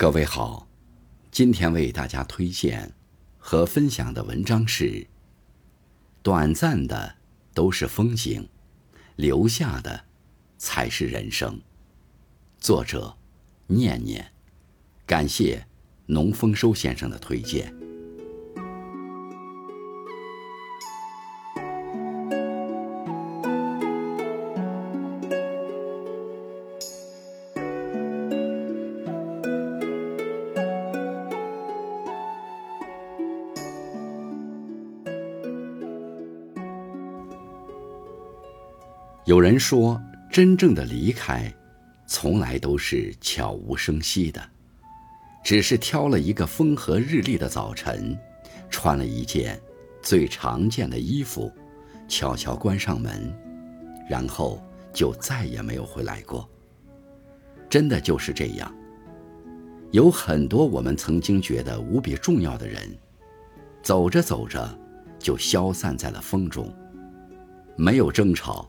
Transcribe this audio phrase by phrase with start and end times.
[0.00, 0.66] 各位好，
[1.30, 2.90] 今天为大家推荐
[3.36, 5.06] 和分享的文章是：
[6.22, 7.16] 短暂的
[7.52, 8.48] 都是风景，
[9.16, 10.06] 留下的
[10.56, 11.60] 才是人生。
[12.58, 13.14] 作者：
[13.66, 14.32] 念念，
[15.04, 15.66] 感谢
[16.06, 17.70] 农丰收先生的推荐。
[39.30, 41.54] 有人说，真正的离开，
[42.04, 44.42] 从来都是悄无声息的，
[45.44, 48.18] 只是挑了一个风和日丽的早晨，
[48.70, 49.56] 穿了一件
[50.02, 51.48] 最常见的衣服，
[52.08, 53.32] 悄悄关上门，
[54.10, 54.60] 然后
[54.92, 56.50] 就再也没有回来过。
[57.68, 58.74] 真的就是这样。
[59.92, 62.82] 有很多我们曾经觉得无比重要的人，
[63.80, 64.76] 走着走着，
[65.20, 66.68] 就消散在了风中，
[67.76, 68.68] 没有争吵。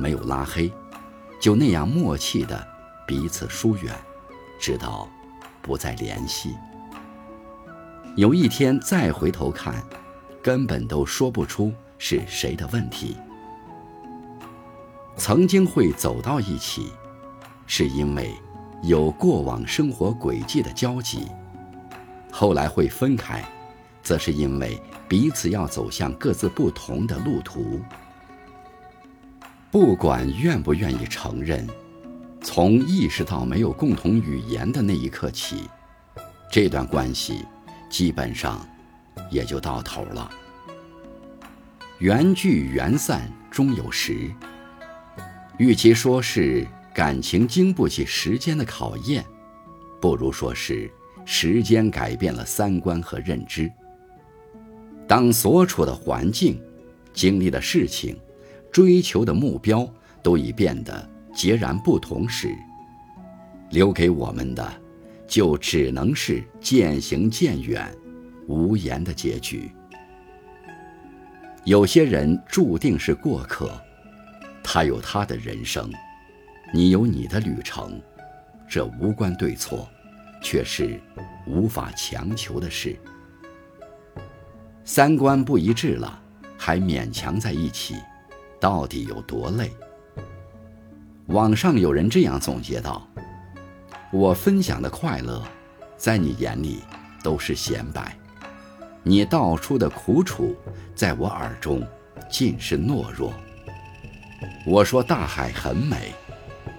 [0.00, 0.72] 没有拉黑，
[1.38, 2.66] 就那样默契的
[3.06, 3.94] 彼此疏远，
[4.58, 5.06] 直到
[5.60, 6.56] 不再联系。
[8.16, 9.84] 有一天再回头看，
[10.42, 13.14] 根本都说不出是谁的问题。
[15.16, 16.90] 曾经会走到一起，
[17.66, 18.34] 是因为
[18.82, 21.28] 有过往生活轨迹的交集；
[22.32, 23.44] 后来会分开，
[24.02, 27.78] 则是因为彼此要走向各自不同的路途。
[29.70, 31.64] 不管愿不愿意承认，
[32.42, 35.70] 从意识到没有共同语言的那一刻起，
[36.50, 37.44] 这段关系
[37.88, 38.68] 基本上
[39.30, 40.28] 也就到头了。
[42.00, 44.28] 缘聚缘散终有时，
[45.56, 49.24] 与其说是感情经不起时间的考验，
[50.00, 50.90] 不如说是
[51.24, 53.70] 时间改变了三观和认知。
[55.06, 56.60] 当所处的环境、
[57.12, 58.18] 经历的事情。
[58.72, 59.88] 追求的目标
[60.22, 62.54] 都已变得截然不同时，
[63.70, 64.72] 留给我们的，
[65.26, 67.88] 就只能是渐行渐远、
[68.46, 69.70] 无言的结局。
[71.64, 73.70] 有些人注定是过客，
[74.62, 75.90] 他有他的人生，
[76.72, 78.00] 你有你的旅程，
[78.68, 79.88] 这无关对错，
[80.42, 81.00] 却是
[81.46, 82.96] 无法强求的事。
[84.84, 86.20] 三观不一致了，
[86.56, 87.94] 还勉强在一起。
[88.60, 89.72] 到底有多累？
[91.28, 93.08] 网上有人这样总结道
[94.12, 95.42] ：“我分享的快乐，
[95.96, 96.80] 在你眼里
[97.22, 98.12] 都是显摆；
[99.02, 100.54] 你道出的苦楚，
[100.94, 101.82] 在我耳中
[102.28, 103.32] 尽是懦弱。
[104.66, 106.12] 我说大海很美，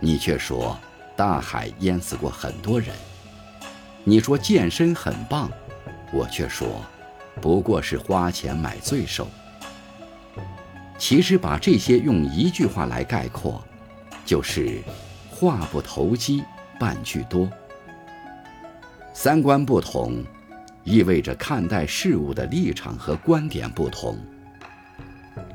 [0.00, 0.78] 你却说
[1.16, 2.94] 大海淹死过很多人；
[4.04, 5.50] 你说健身很棒，
[6.12, 6.68] 我却说
[7.40, 9.26] 不过是花钱买罪受。”
[11.00, 13.64] 其实把这些用一句话来概括，
[14.26, 14.82] 就是
[15.30, 16.44] “话不投机
[16.78, 17.50] 半句多”。
[19.14, 20.22] 三观不同，
[20.84, 24.18] 意味着看待事物的立场和观点不同。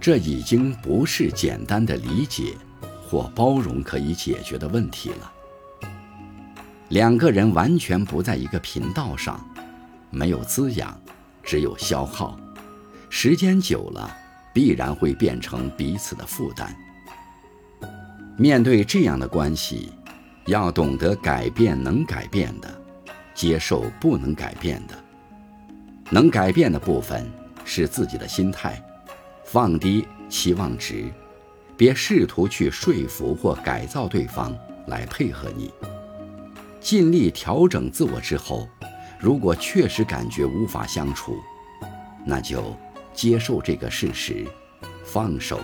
[0.01, 2.55] 这已经不是简单的理解
[3.07, 5.31] 或包容可以解决的问题了。
[6.89, 9.47] 两个人完全不在一个频道上，
[10.09, 11.00] 没有滋养，
[11.44, 12.35] 只有消耗。
[13.11, 14.25] 时间久了。
[14.55, 16.73] 必然会变成彼此的负担。
[18.38, 19.91] 面对这样的关系，
[20.45, 22.81] 要懂得改变能改变的，
[23.33, 24.95] 接受不能改变的。
[26.09, 27.29] 能改变的部分
[27.66, 28.81] 是自己的心态，
[29.43, 31.11] 放低期望值，
[31.75, 34.55] 别试图去说服或改造对方
[34.87, 35.69] 来配合你。
[36.79, 38.69] 尽力调整自我之后，
[39.19, 41.35] 如果确实感觉无法相处，
[42.25, 42.73] 那就。
[43.16, 44.46] 接受这个事实，
[45.03, 45.59] 放手，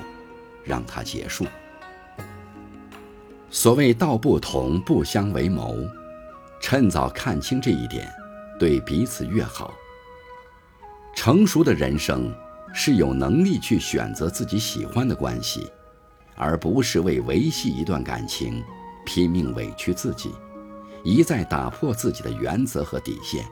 [0.64, 1.46] 让它结束。
[3.50, 5.76] 所谓道不同不相为谋，
[6.62, 8.10] 趁早看清这一点，
[8.58, 9.74] 对彼此越好。
[11.14, 12.34] 成熟的人生
[12.74, 15.70] 是有能力去选择自己喜欢的关系，
[16.36, 18.64] 而不是为维系一段感情
[19.06, 20.32] 拼命委屈自己，
[21.04, 23.46] 一再打破自己的原则和底线。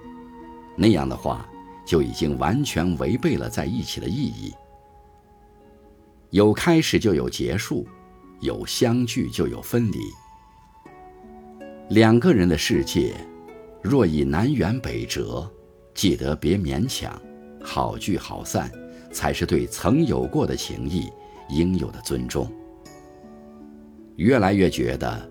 [0.78, 1.46] 那样的话。
[1.90, 4.54] 就已经完全违背了在一起的意义。
[6.30, 7.88] 有开始就有结束，
[8.42, 9.98] 有相聚就有分离。
[11.90, 13.16] 两个人的世界，
[13.82, 15.50] 若已南辕北辙，
[15.96, 17.20] 记得别勉强，
[17.60, 18.72] 好聚好散，
[19.12, 21.12] 才是对曾有过的情谊
[21.50, 22.48] 应有的尊重。
[24.18, 25.28] 越来越觉得，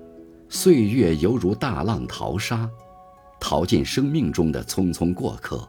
[0.48, 2.68] 岁月犹如大浪淘沙，
[3.38, 5.64] 淘尽生命中的匆匆过客。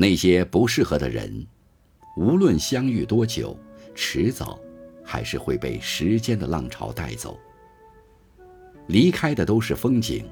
[0.00, 1.44] 那些不适合的人，
[2.16, 3.58] 无论相遇多久，
[3.96, 4.56] 迟早
[5.04, 7.36] 还是会被时间的浪潮带走。
[8.86, 10.24] 离开的都是风景，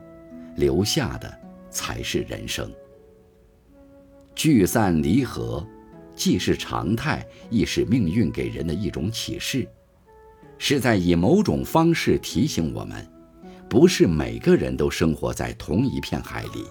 [0.55, 1.37] 留下的
[1.69, 2.71] 才是人生。
[4.37, 5.67] 聚散离合，
[6.15, 9.67] 既是常态，亦是命运给人的一种启示，
[10.59, 13.05] 是在以某种方式提醒我们。
[13.69, 16.65] 不是每个人都生活在同一片海里，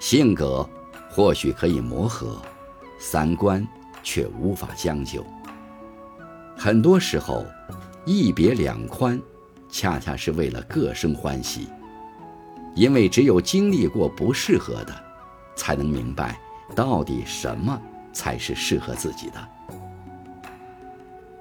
[0.00, 0.66] 性格
[1.14, 2.40] 或许可以磨合，
[2.98, 3.66] 三观
[4.02, 5.22] 却无法将就。
[6.56, 7.44] 很多时候，
[8.06, 9.20] 一别两宽，
[9.68, 11.68] 恰恰是为了各生欢喜。
[12.74, 15.04] 因为只有经历过不适合的，
[15.54, 16.40] 才能明白
[16.74, 17.78] 到底什么
[18.14, 19.48] 才是适合自己的。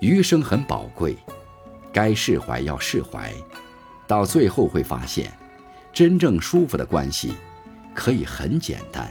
[0.01, 1.15] 余生很宝贵，
[1.93, 3.33] 该释怀要释怀。
[4.05, 5.31] 到最后会发现，
[5.93, 7.33] 真正舒服的关系
[7.93, 9.09] 可以很简单，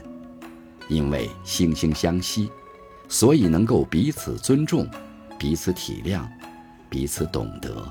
[0.90, 2.50] 因为惺惺相惜，
[3.08, 4.87] 所以能够彼此尊重、
[5.38, 6.28] 彼此体谅、
[6.90, 7.88] 彼此懂得。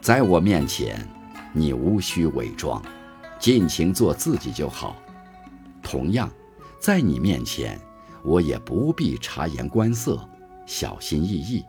[0.00, 1.04] 在我面前，
[1.52, 2.80] 你无需伪装，
[3.40, 4.94] 尽情做自己就好；
[5.82, 6.30] 同样，
[6.78, 7.80] 在你面前，
[8.22, 10.24] 我也不必察言观色、
[10.66, 11.64] 小心翼翼。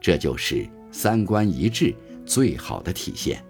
[0.00, 1.94] 这就是三观一致。
[2.26, 3.44] 最好的体现。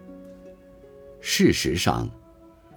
[1.20, 2.11] 事实上，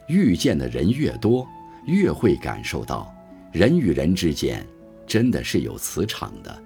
[0.08, 1.48] 遇见的人越多，
[1.88, 3.14] 越会感受到，
[3.52, 4.64] 人与人之间
[5.08, 6.64] 真的是有磁场的，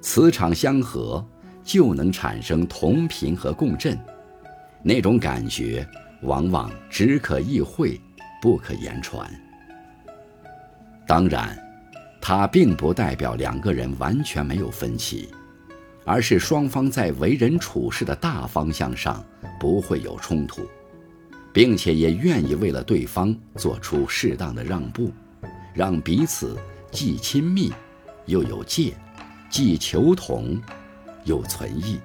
[0.00, 1.26] 磁场相合，
[1.64, 3.98] 就能产生同频和共振，
[4.82, 5.86] 那种感觉
[6.22, 8.00] 往往只可意会，
[8.40, 9.28] 不可言传。
[11.06, 11.58] 当然，
[12.20, 15.28] 它并不代表两个人完全没有分歧。
[16.08, 19.24] 而是双方在为人处事的大方向上
[19.58, 20.64] 不会有冲突，
[21.56, 25.10] 并且也愿意为了对方做出适当的让步，
[25.72, 26.54] 让彼此
[26.90, 27.72] 既亲密
[28.26, 28.92] 又有界，
[29.48, 30.60] 既求同
[31.24, 31.98] 又存异。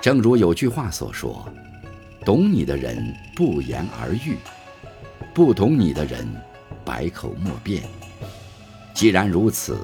[0.00, 1.46] 正如有句话所说
[2.24, 4.38] ：“懂你的人不言而喻，
[5.34, 6.26] 不懂你的人
[6.86, 7.82] 百口莫辩。”
[8.96, 9.76] 既然如此。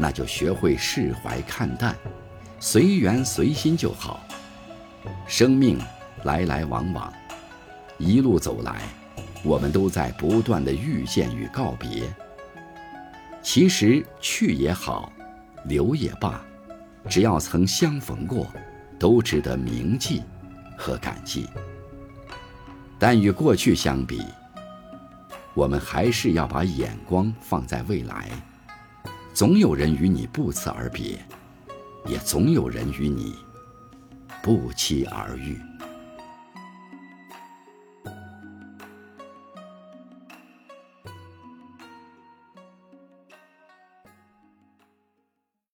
[0.00, 1.92] 那就学会释怀看淡，
[2.60, 4.24] 随缘随心就好。
[5.26, 5.76] 生命
[6.24, 7.12] 来来往往，
[7.98, 8.82] 一路走来，
[9.42, 12.02] 我们都在不断的遇见与告别。
[13.42, 15.12] 其实去也好，
[15.64, 16.44] 留也罢，
[17.08, 18.46] 只要曾相逢过，
[18.98, 20.22] 都值得铭记
[20.76, 21.48] 和感激。
[22.98, 24.22] 但与过去相比，
[25.54, 28.28] 我们还是要把眼光放在未来。
[29.32, 31.18] 总有人与你不辞而别，
[32.06, 33.36] 也总有人与你
[34.42, 35.56] 不期而遇。